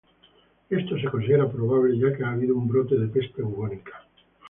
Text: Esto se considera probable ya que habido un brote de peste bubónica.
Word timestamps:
Esto 0.67 0.97
se 0.97 1.07
considera 1.11 1.47
probable 1.47 1.95
ya 1.95 2.11
que 2.17 2.23
habido 2.25 2.55
un 2.55 2.67
brote 2.67 2.95
de 2.97 3.05
peste 3.07 3.43
bubónica. 3.43 4.01